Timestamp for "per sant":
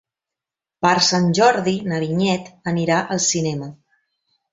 0.85-1.27